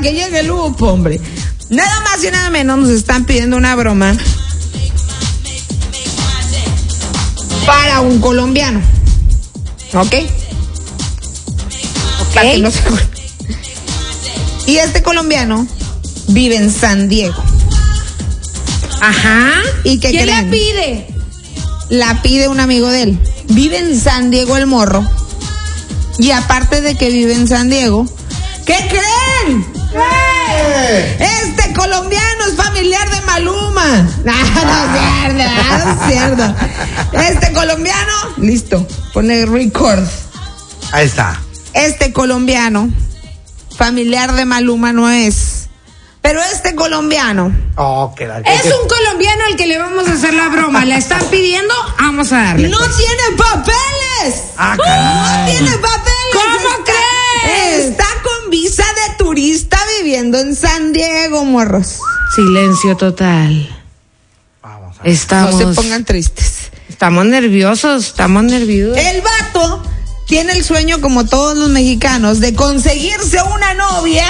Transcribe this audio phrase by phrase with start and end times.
[0.00, 1.20] que llegue el lupo, hombre.
[1.70, 4.16] Nada más y nada menos nos están pidiendo una broma
[7.66, 8.80] para un colombiano.
[9.94, 10.14] ¿Ok?
[12.34, 13.08] Para que no se acuerde.
[14.66, 15.66] Y este colombiano
[16.28, 17.42] vive en San Diego.
[19.00, 19.60] Ajá.
[19.84, 21.06] ¿Y qué ¿Quién la pide?
[21.88, 23.20] La pide un amigo de él.
[23.48, 25.04] Vive en San Diego el morro.
[26.18, 28.06] Y aparte de que vive en San Diego,
[28.64, 29.75] ¿qué creen?
[31.18, 34.08] Este colombiano es familiar de Maluma.
[34.24, 36.54] No, no es cierto, no es cierto.
[37.12, 40.02] Este colombiano, listo, pone record.
[40.92, 41.40] Ahí está.
[41.74, 42.90] Este colombiano,
[43.76, 45.68] familiar de Maluma no es.
[46.22, 50.34] Pero este colombiano Oh, que la- Es un colombiano al que le vamos a hacer
[50.34, 50.84] la broma.
[50.84, 51.72] ¿Le están pidiendo?
[52.00, 52.68] Vamos a darle.
[52.68, 52.96] no pues.
[52.96, 54.42] tiene papeles.
[54.58, 56.32] Ah, No tiene papeles.
[56.32, 56.92] ¿Cómo Está-
[57.44, 57.84] crees?
[57.90, 59.75] Está con visa de turista
[60.06, 61.98] viviendo en San Diego, morros.
[62.36, 63.68] Silencio total.
[64.62, 65.12] Vamos a ver.
[65.12, 66.70] Estamos, No se pongan tristes.
[66.88, 68.96] estamos nerviosos, estamos nerviosos.
[69.04, 69.82] El vato
[70.28, 74.24] tiene el sueño, como todos los mexicanos, de conseguirse una novia,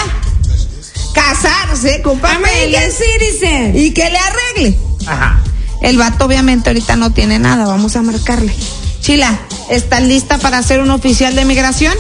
[1.15, 3.77] casarse con American papeles Citizen.
[3.77, 4.79] y que le arregle.
[5.07, 5.43] Ajá.
[5.83, 8.55] El vato obviamente ahorita no tiene nada, vamos a marcarle.
[9.03, 11.95] Chila, ¿estás lista para ser un oficial de migración?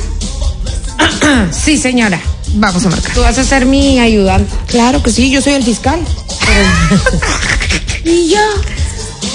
[1.52, 2.18] Sí, señora.
[2.54, 3.14] Vamos a marcar.
[3.14, 4.52] Tú vas a ser mi ayudante.
[4.66, 6.00] Claro que sí, yo soy el fiscal.
[8.04, 8.38] Y yo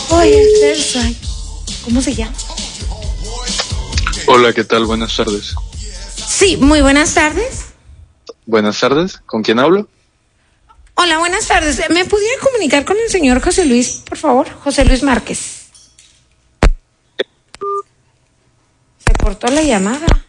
[0.09, 1.15] voy a ser su-
[1.83, 2.31] ¿Cómo se llama?
[4.27, 4.85] Hola, ¿qué tal?
[4.85, 5.53] Buenas tardes.
[6.25, 7.65] Sí, muy buenas tardes.
[8.45, 9.89] Buenas tardes, ¿con quién hablo?
[10.95, 11.81] Hola, buenas tardes.
[11.89, 14.47] ¿Me pudiera comunicar con el señor José Luis, por favor?
[14.63, 15.63] José Luis Márquez.
[19.05, 20.20] Se cortó la llamada.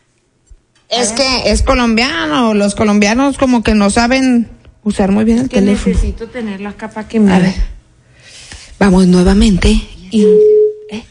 [0.92, 4.48] Es que es colombiano, los colombianos como que no saben
[4.84, 5.94] usar muy bien el Que teléfono.
[5.94, 7.54] necesito tenerlo acá para que me A ver.
[8.78, 9.68] Vamos nuevamente.
[10.10, 10.26] Y-
[10.90, 11.04] ¿eh?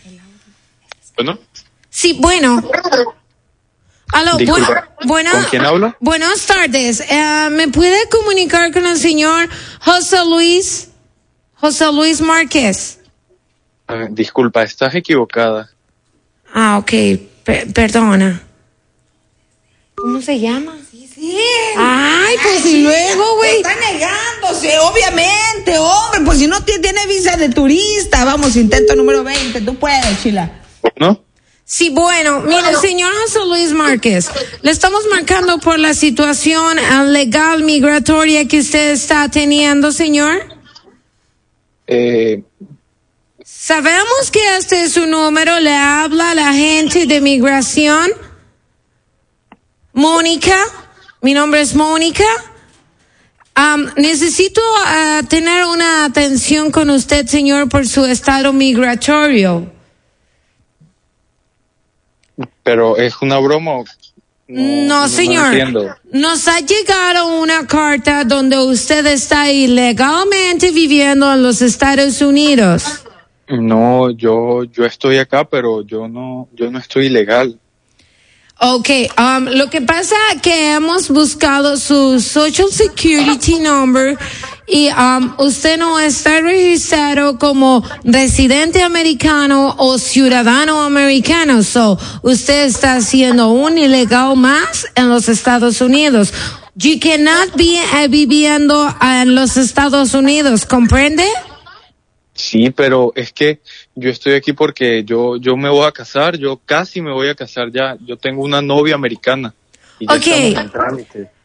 [1.16, 1.40] Bueno,
[1.90, 2.64] Sí, bueno.
[4.14, 5.96] Aló, Disculpa, bu- bueno, ¿con quién hablo?
[6.00, 7.00] Buenas tardes.
[7.10, 9.50] Eh, ¿Me puede comunicar con el señor
[9.80, 10.90] José Luis?
[11.56, 13.00] José Luis Márquez.
[13.88, 15.70] eh, disculpa, estás equivocada.
[16.54, 16.92] Ah, ok.
[17.44, 18.42] Pe- perdona.
[20.02, 20.78] ¿Cómo se llama?
[20.92, 21.38] Sí.
[21.78, 23.58] Ay, pues y luego, güey.
[23.58, 26.22] Está negándose, obviamente, hombre.
[26.26, 29.62] Pues si no ti- tiene visa de turista, vamos, intento número 20.
[29.62, 30.52] Tú puedes, Chila.
[31.00, 31.24] ¿No?
[31.64, 34.30] Sí, bueno, mire, señor José Luis Márquez,
[34.62, 36.78] le estamos marcando por la situación
[37.14, 40.44] legal migratoria que usted está teniendo, señor.
[41.88, 42.42] Eh,
[43.46, 48.12] Sabemos que este es su número, le habla a la gente de migración.
[49.94, 50.58] Mónica,
[51.22, 52.24] mi nombre es Mónica.
[53.98, 59.72] Necesito ah, tener una atención con usted, señor, por su estado migratorio.
[62.64, 63.84] pero es una broma.
[64.48, 65.98] No, señor.
[66.12, 73.06] Nos ha llegado una carta donde usted está ilegalmente viviendo en los Estados Unidos.
[73.48, 77.61] No, yo, yo estoy acá, pero yo no, yo no estoy ilegal.
[78.64, 84.16] Ok, um, lo que pasa que hemos buscado su Social Security Number
[84.68, 91.64] y um, usted no está registrado como residente americano o ciudadano americano.
[91.64, 96.32] So, usted está siendo un ilegal más en los Estados Unidos.
[96.76, 101.26] You cannot be eh, viviendo en los Estados Unidos, ¿comprende?
[102.42, 103.60] Sí, pero es que
[103.94, 107.36] yo estoy aquí porque yo, yo me voy a casar, yo casi me voy a
[107.36, 107.96] casar ya.
[108.04, 109.54] Yo tengo una novia americana.
[110.00, 110.16] Y ya
[110.48, 110.72] en.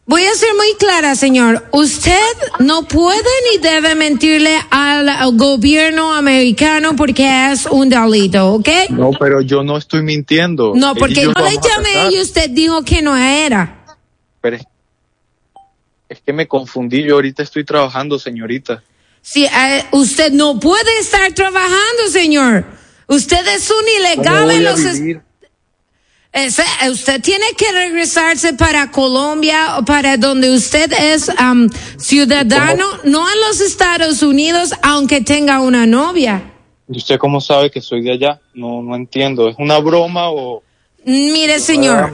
[0.07, 1.67] Voy a ser muy clara, señor.
[1.73, 8.69] Usted no puede ni debe mentirle al, al gobierno americano porque es un delito, ¿ok?
[8.91, 10.73] No, pero yo no estoy mintiendo.
[10.75, 13.85] No, porque yo yo le llamé y usted dijo que no era.
[14.41, 14.65] Pero es,
[16.09, 18.83] es que me confundí, yo ahorita estoy trabajando, señorita.
[19.29, 22.65] Sí, eh, usted no puede estar trabajando, señor.
[23.09, 23.89] Usted es un ¿Cómo
[24.23, 24.79] ilegal en los...
[24.79, 25.21] es- vivir?
[26.33, 31.69] Ese- eh, usted tiene que regresarse para Colombia o para donde usted es am,
[31.99, 36.43] ciudadano, no en los Estados Unidos, aunque tenga una novia.
[36.89, 38.41] ¿Y usted cómo sabe que soy de allá?
[38.55, 39.49] No, no entiendo.
[39.49, 40.63] ¿Es una broma o...?
[41.05, 42.13] Mire, señor,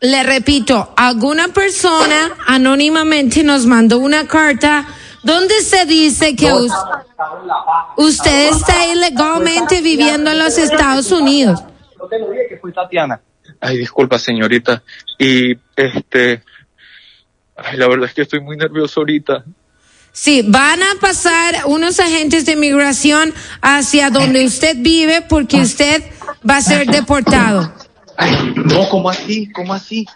[0.00, 4.86] le repito, alguna persona anónimamente nos mandó una carta
[5.22, 6.72] donde se dice que us-
[7.96, 11.60] usted está ilegalmente viviendo en los Estados Unidos.
[11.98, 13.20] No te lo dije que fue Tatiana.
[13.60, 14.82] Ay, disculpa, señorita.
[15.18, 16.42] Y, este...
[17.56, 19.44] Ay, la verdad es que estoy muy nervioso ahorita.
[20.12, 26.02] Sí, van a pasar unos agentes de migración hacia donde usted vive porque usted
[26.48, 27.72] va a ser deportado.
[28.16, 29.50] Ay, no, ¿cómo así?
[29.52, 30.06] ¿Cómo así?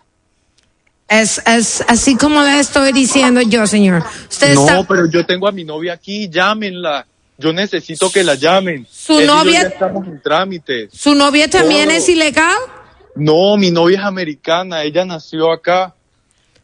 [1.12, 4.02] Es, es así como le estoy diciendo yo, señor.
[4.30, 7.06] Usted No, está, pero yo tengo a mi novia aquí, llámenla.
[7.36, 8.86] Yo necesito que la llamen.
[8.90, 10.90] ¿Su Él yo novia- estamos en trámites.
[10.94, 12.56] ¿Su novia también es ilegal?
[13.14, 15.94] No, mi novia es americana, ella nació acá.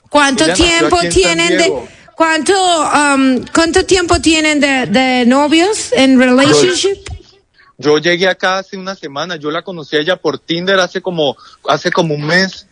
[0.09, 1.73] ¿Cuánto Ella tiempo tienen de
[2.17, 6.97] cuánto um, cuánto tiempo tienen de, de novios en relationship?
[7.77, 11.37] Yo llegué acá hace una semana, yo la conocí a ella por Tinder hace como,
[11.69, 12.68] hace como un mes.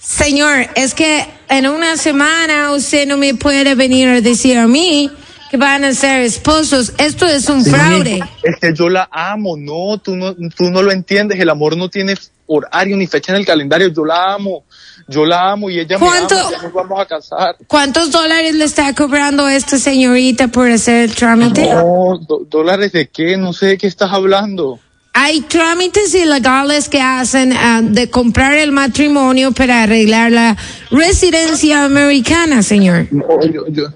[0.00, 5.10] Señor, es que en una semana usted no me puede venir a decir a mí
[5.50, 6.92] que van a ser esposos.
[6.96, 8.20] Esto es un fraude.
[8.42, 11.88] Es que yo la amo, no, tú no, tú no lo entiendes, el amor no
[11.90, 12.14] tiene
[12.46, 14.64] horario ni fecha en el calendario, yo la amo,
[15.06, 17.56] yo la amo y ella ¿Cuánto- me ama, ya nos vamos a casar.
[17.66, 21.68] ¿Cuántos dólares le está cobrando esta señorita por hacer el trámite?
[21.72, 22.18] No,
[22.48, 24.80] dólares de qué, no sé de qué estás hablando.
[25.12, 30.56] Hay trámites ilegales que hacen ah, de comprar el matrimonio para arreglar la
[30.90, 33.08] residencia americana, señor.
[33.10, 33.88] No, yo, yo,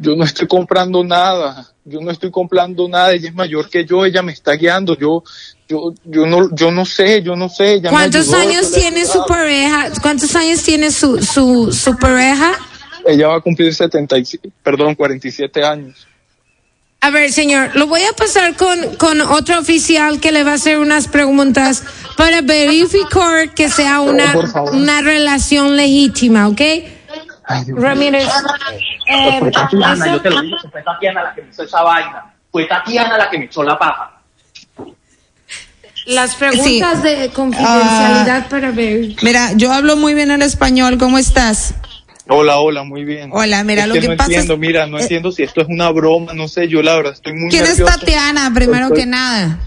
[0.00, 4.06] yo no estoy comprando nada, yo no estoy comprando nada, ella es mayor que yo,
[4.06, 5.22] ella me está guiando, yo,
[5.68, 7.74] yo, yo no, yo no sé, yo no sé.
[7.74, 9.90] ella ¿Cuántos ayudó, años tiene su pareja?
[10.00, 12.52] ¿Cuántos años tiene su, su, su pareja?
[13.06, 16.06] Ella va a cumplir 77, perdón, 47 años.
[17.04, 20.54] A ver, señor, lo voy a pasar con, con otro oficial que le va a
[20.54, 21.84] hacer unas preguntas
[22.16, 24.34] para verificar que sea una,
[24.72, 26.60] una relación legítima, ¿ok?
[26.60, 27.76] Ay, Dios mío.
[27.76, 28.26] Ramírez.
[29.06, 30.12] eh, Fue Tatiana, ¿listo?
[30.12, 32.34] yo te lo digo, fue Tatiana la que me hizo esa vaina.
[32.50, 34.10] Fue Tatiana la que me echó la paja.
[36.06, 39.14] Las preguntas de confidencialidad para ver.
[39.20, 41.74] Mira, yo hablo muy bien el español, ¿cómo estás?
[42.28, 43.30] Hola, hola, muy bien.
[43.32, 45.42] Hola, mira, Es lo que que no pasa es- entiendo, mira, no eh, entiendo si
[45.42, 47.84] esto es una broma, no sé, yo la verdad estoy muy ¿Quién es.
[47.84, 49.60] Tatiana, primero Estoy- que nada?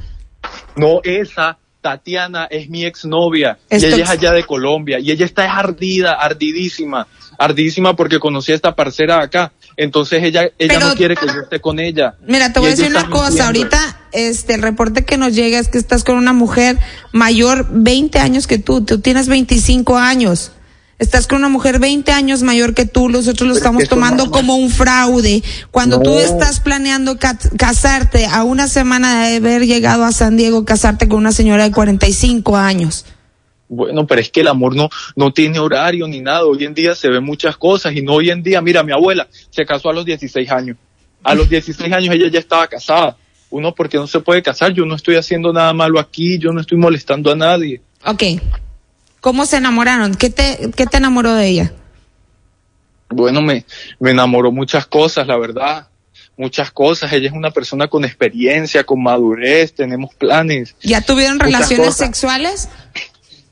[0.76, 5.52] No, esa Tatiana es mi exnovia y ella es allá de Colombia y ella está
[5.56, 7.08] ardida, ardidísima,
[7.38, 9.52] ardidísima porque conocí a esta parcera acá.
[9.78, 12.16] Entonces ella ella Pero- no quiere que yo esté con ella.
[12.26, 15.68] Mira, te voy a decir una cosa, ahorita este el reporte que nos llega es
[15.68, 16.78] que estás con una mujer
[17.14, 20.52] mayor 20 años que tú, tú tienes 25 años.
[21.00, 24.32] Estás con una mujer 20 años mayor que tú, nosotros lo estamos es tomando no-
[24.32, 25.44] como un fraude.
[25.70, 30.66] Cuando tú estás planeando ca- casarte a una semana de haber llegado a San Diego,
[30.66, 33.06] casarte con una señora de 45 años.
[33.70, 36.46] Bueno, pero es que el amor no, no tiene horario ni nada.
[36.46, 38.60] Hoy en día se ven muchas cosas y no hoy en día.
[38.62, 40.78] Mira, mi abuela se casó a los 16 años.
[41.24, 43.18] A los 16 años ella ya estaba casada.
[43.52, 44.74] Uno porque no se puede casar.
[44.74, 46.40] Yo no estoy haciendo nada malo aquí.
[46.40, 47.82] Yo no estoy molestando a nadie.
[48.06, 48.24] Ok.
[49.28, 50.16] ¿Cómo se enamoraron?
[50.16, 51.74] ¿Qué te, qué te enamoró de ella?
[53.10, 53.66] Bueno, me,
[54.00, 55.90] me enamoró muchas cosas, la verdad.
[56.38, 57.12] Muchas cosas.
[57.12, 59.74] Ella es una persona con experiencia, con madurez.
[59.74, 60.78] Tenemos planes.
[60.82, 61.98] ¿Ya tuvieron relaciones cosas.
[61.98, 62.70] sexuales?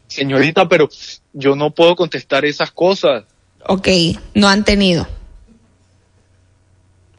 [0.07, 0.87] Señorita, pero
[1.33, 3.25] yo no puedo contestar esas cosas.
[3.67, 3.89] Ok,
[4.33, 5.05] no han tenido.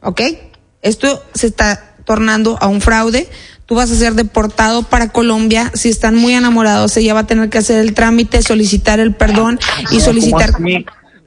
[0.01, 0.21] ¿Ok?
[0.81, 3.29] Esto se está tornando a un fraude.
[3.67, 5.71] Tú vas a ser deportado para Colombia.
[5.73, 9.59] Si están muy enamorados, ella va a tener que hacer el trámite, solicitar el perdón
[9.91, 10.53] y solicitar.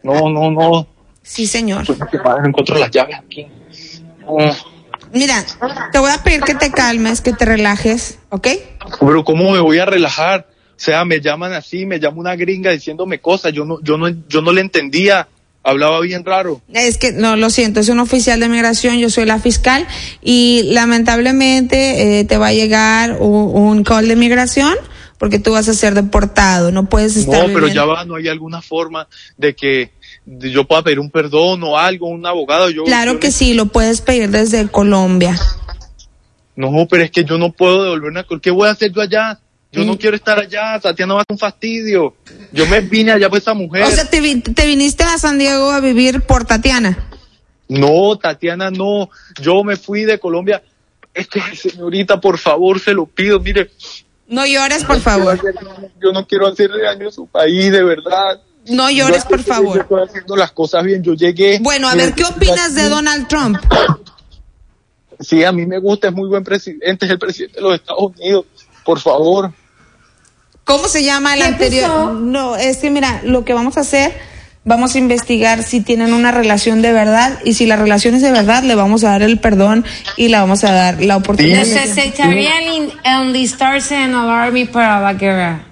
[0.03, 0.89] No, no, no.
[1.23, 1.85] Sí, señor.
[1.87, 3.47] Pues que padre, encuentro las llaves aquí.
[4.27, 4.37] No.
[5.13, 5.45] Mira,
[5.93, 8.49] te voy a pedir que te calmes, que te relajes, ¿ok?
[9.01, 10.47] Pero ¿cómo me voy a relajar?
[10.49, 14.09] O sea, me llaman así, me llama una gringa diciéndome cosas, yo no, yo no,
[14.29, 15.29] yo no le entendía,
[15.63, 16.61] hablaba bien raro.
[16.73, 19.87] Es que, no, lo siento, es un oficial de migración, yo soy la fiscal
[20.23, 24.75] y lamentablemente eh, te va a llegar un, un call de migración
[25.19, 28.15] porque tú vas a ser deportado, no puedes No, estar pero viviendo- ya va, no
[28.17, 29.91] hay alguna forma de que
[30.25, 32.71] yo pueda pedir un perdón o algo, un abogado.
[32.71, 35.39] Yo, Claro yo que sí, lo puedes pedir desde Colombia.
[36.57, 39.39] No, pero es que yo no puedo devolverme ¿Qué voy a hacer yo allá?
[39.73, 42.15] Yo no quiero estar allá, Tatiana va a un fastidio.
[42.53, 43.85] Yo me vine allá por esa mujer.
[43.85, 46.99] O sea, te, vi- te viniste a San Diego a vivir por Tatiana.
[47.69, 49.09] No, Tatiana, no.
[49.41, 50.61] Yo me fui de Colombia.
[51.15, 53.39] Es que, señorita, por favor, se lo pido.
[53.39, 53.71] Mire,
[54.27, 55.39] No llores, por favor.
[56.03, 58.41] yo no quiero hacerle daño a su país, de verdad.
[58.67, 59.79] No llores, por que Yo favor.
[59.79, 61.03] estoy haciendo las cosas bien.
[61.05, 61.59] Yo llegué.
[61.61, 63.59] Bueno, a ver, ¿qué opinas de Donald Trump?
[65.23, 68.05] Sí, a mí me gusta, es muy buen presidente, es el presidente de los Estados
[68.19, 68.47] Unidos.
[68.91, 69.53] Por favor.
[70.65, 71.89] ¿Cómo se llama el ¿Qué anterior?
[71.89, 72.13] pasó?
[72.15, 74.13] No, es que mira, lo que vamos a hacer,
[74.65, 78.33] vamos a investigar si tienen una relación de verdad y si la relación es de
[78.33, 79.85] verdad, le vamos a dar el perdón
[80.17, 81.65] y le vamos a dar la oportunidad.
[81.65, 81.71] Sí.
[81.75, 85.67] Necesitarían en- enlistarse en el army para la guerra.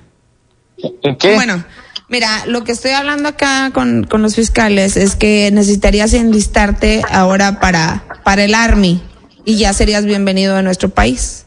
[1.03, 1.35] ¿En qué?
[1.35, 1.65] Bueno,
[2.11, 7.61] Mira, lo que estoy hablando acá con, con los fiscales es que necesitarías enlistarte ahora
[7.61, 9.03] para, para el Army
[9.45, 11.45] y ya serías bienvenido a nuestro país.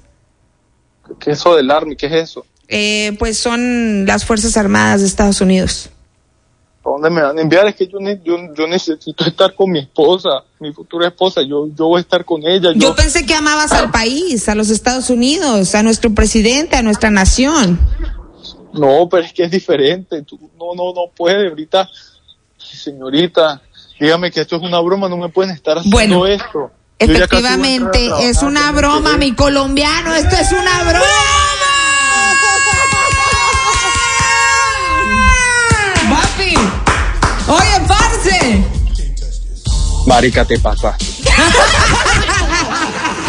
[1.22, 1.96] ¿Qué es eso del Army?
[1.96, 2.46] ¿Qué es eso?
[2.68, 5.90] Eh, pues son las Fuerzas Armadas de Estados Unidos.
[6.84, 7.68] ¿A dónde me van a enviar?
[7.68, 11.42] Es que yo, ne- yo, yo necesito estar con mi esposa, mi futura esposa.
[11.44, 12.72] Yo, yo voy a estar con ella.
[12.74, 16.82] Yo, Yo pensé que amabas al país, a los Estados Unidos, a nuestro presidente, a
[16.82, 17.80] nuestra nación.
[18.74, 20.24] No, pero es que es diferente.
[20.24, 21.50] Tú, no, no, no puede.
[21.50, 21.88] Ahorita,
[22.58, 23.62] señorita,
[24.00, 25.08] dígame que esto es una broma.
[25.10, 26.72] No me pueden estar haciendo Bueno, esto.
[27.02, 31.02] Efectivamente, es una broma, mi colombiano, esto es una broma.
[36.10, 36.54] Papi,
[37.48, 38.64] oye, parce.
[40.06, 41.06] Marica, te pasaste.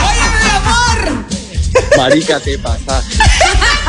[0.03, 0.99] Oye, mi amor.
[1.97, 3.17] Marica, te pasaste.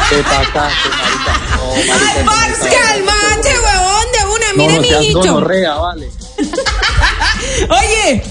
[0.10, 1.34] Te pasaste, marica.
[1.56, 1.94] No, marica.
[1.94, 4.48] Ay, no parce, Calmate, huevón, de una.
[4.48, 5.20] No, Mire, no seas mijito.
[5.20, 6.12] gonorrea, vale.
[7.70, 8.24] Oye,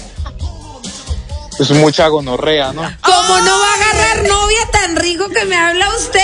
[1.63, 2.81] Es mucha gonorrea, ¿no?
[3.01, 6.19] ¿Cómo no va a agarrar novia tan rico que me habla usted?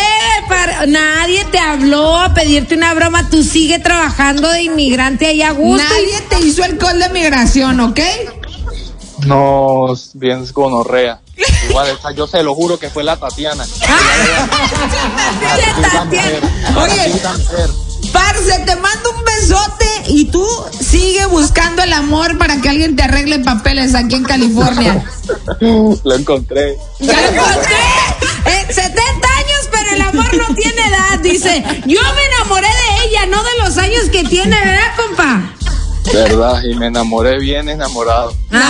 [0.50, 3.30] Par- Nadie te habló a pedirte una broma.
[3.30, 5.82] Tú sigue trabajando de inmigrante ahí a gusto.
[5.84, 8.00] nadie te hizo el call de migración, ¿ok?
[9.26, 11.20] No, bien es gonorrea.
[11.70, 13.66] Igual, esa, yo se lo juro que fue la Tatiana.
[15.92, 16.40] Tatiana.
[16.78, 17.22] Oye.
[18.12, 20.46] Parce, te mando un besote y tú
[20.80, 25.04] sigue buscando el amor para que alguien te arregle papeles aquí en California.
[25.60, 26.78] Lo encontré.
[27.00, 27.76] ¡Ya lo encontré!
[28.46, 31.20] Eh, 70 años, pero el amor no tiene edad.
[31.22, 35.54] Dice, yo me enamoré de ella, no de los años que tiene, ¿verdad, compa?
[36.12, 36.64] ¿Verdad?
[36.64, 38.34] Y me enamoré bien enamorado.
[38.50, 38.66] Bueno,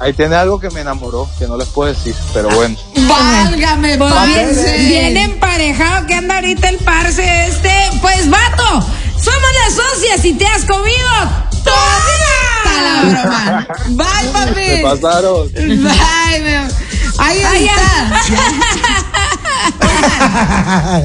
[0.00, 2.76] ahí, tiene, algo que me enamoró, que no les puedo decir, pero bueno.
[3.06, 4.78] Válgame, Pues bien, parce.
[4.78, 7.70] bien emparejado que anda ahorita el parce este.
[8.00, 8.86] Pues, vato,
[9.24, 11.08] somos las socias y te has comido
[11.64, 13.66] Toda la broma.
[13.88, 14.54] Bye, papi.
[14.54, 15.50] ¿Qué pasaron?
[15.52, 16.72] Bye, mi amor.
[17.18, 18.22] Ahí está.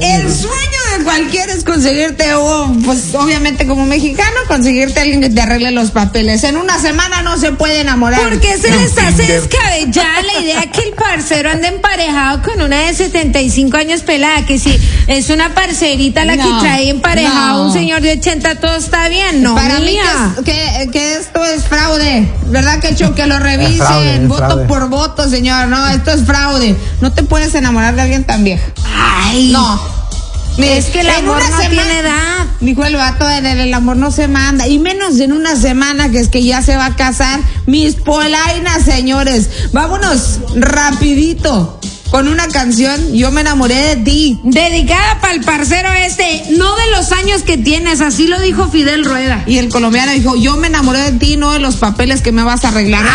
[0.00, 5.40] El sueño cualquiera es conseguirte, oh, pues obviamente como mexicano, conseguirte a alguien que te
[5.40, 6.44] arregle los papeles.
[6.44, 8.20] En una semana no se puede enamorar.
[8.20, 12.78] ¿Por qué se les hace descabellada la idea que el parcero anda emparejado con una
[12.80, 14.44] de 75 años pelada?
[14.46, 17.68] Que si es una parcerita la No, que trae emparejado no.
[17.68, 19.42] un señor de 80, todo está bien.
[19.42, 19.96] No, Para mí
[20.36, 24.64] que, que, que esto es fraude, ¿verdad que Que lo revisen, fraude, es voto fraude.
[24.66, 25.68] por voto, señor.
[25.68, 26.76] No, esto es fraude.
[27.00, 28.64] No te puedes enamorar de alguien tan vieja.
[28.94, 29.99] Ay, No.
[30.62, 32.46] Es que el amor no tiene edad.
[32.60, 34.68] Dijo el vato, en el, el amor no se manda.
[34.68, 37.40] Y menos en una semana que es que ya se va a casar.
[37.66, 39.48] Mis polainas, señores.
[39.72, 43.12] Vámonos rapidito con una canción.
[43.14, 44.40] Yo me enamoré de ti.
[44.42, 49.04] Dedicada para el parcero este, no de los años que tienes, así lo dijo Fidel
[49.04, 49.42] Rueda.
[49.46, 52.42] Y el colombiano dijo, yo me enamoré de ti, no de los papeles que me
[52.42, 53.04] vas a arreglar.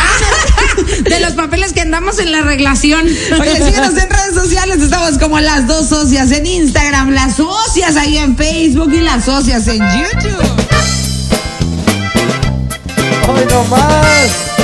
[1.04, 3.06] De los papeles que andamos en la reglación.
[3.40, 8.18] Oye, síguenos en redes sociales, estamos como las dos socias en Instagram, las socias ahí
[8.18, 10.66] en Facebook y las socias en YouTube.
[13.28, 14.55] Hoy no más.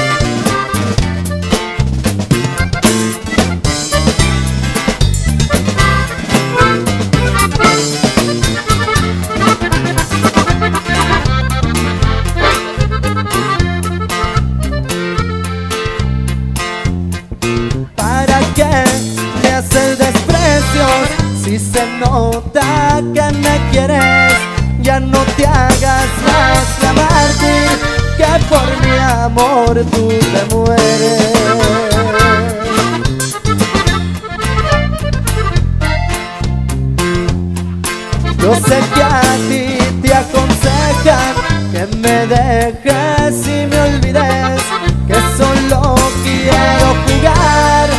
[38.94, 44.62] Que a ti te aconsejan que me dejes y me olvides,
[45.08, 47.90] que solo quiero jugar.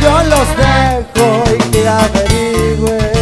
[0.00, 3.18] Yo los dejo y que averigües.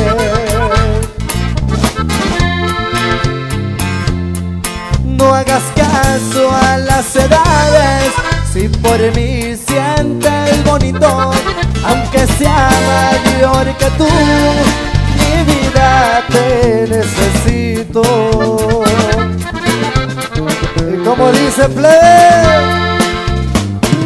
[5.05, 8.13] No hagas caso a las edades,
[8.53, 11.33] si por mí sientes bonito,
[11.85, 14.06] aunque sea mayor que tú,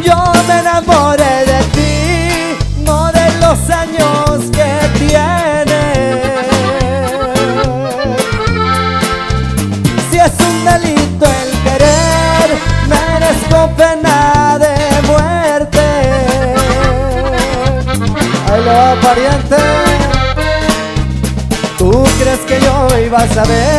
[0.03, 6.21] yo me enamoré de ti, no de los años que tienes.
[10.09, 12.47] Si es un delito el querer,
[12.89, 14.75] merezco pena de
[15.07, 15.85] muerte.
[18.51, 19.57] Ahí lo pariente.
[21.77, 23.70] ¿Tú crees que yo iba a saber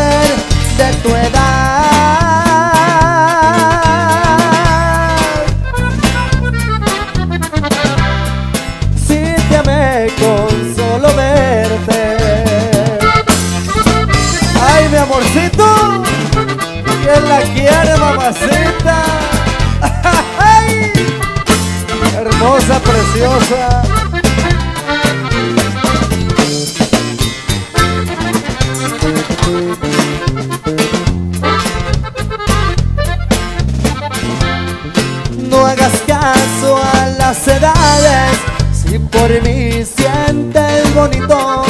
[35.65, 38.39] Hagas caso a las edades,
[38.73, 41.65] si por mí sientes bonito,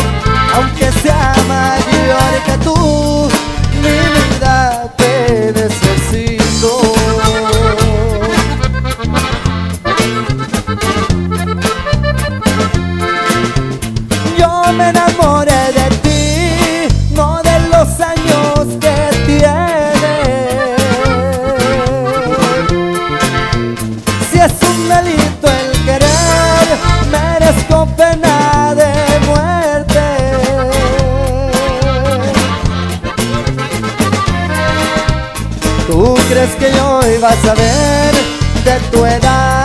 [0.54, 3.28] aunque sea mayor que tú,
[3.82, 4.21] mi
[24.94, 26.66] delito el querer,
[27.10, 28.92] merezco pena de
[29.26, 30.06] muerte.
[35.86, 38.14] ¿Tú crees que yo iba a saber
[38.64, 39.61] de tu edad?